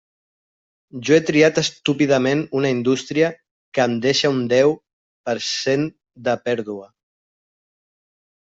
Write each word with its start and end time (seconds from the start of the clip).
Jo 1.09 1.15
he 1.17 1.19
triat 1.29 1.59
estúpidament 1.61 2.41
una 2.61 2.71
indústria 2.77 3.29
que 3.79 3.85
em 3.91 3.95
deixa 4.07 4.33
un 4.39 4.41
deu 4.55 4.75
per 5.29 5.37
cent 5.51 5.87
de 6.29 6.39
pèrdua. 6.49 6.91